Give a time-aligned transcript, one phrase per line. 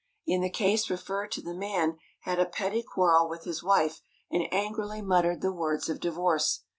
[0.25, 4.51] In the case referred to the man had a petty quarrel with his wife, and
[4.51, 6.63] angrily muttered the words of divorce.